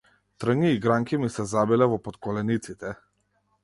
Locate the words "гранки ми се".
0.85-1.47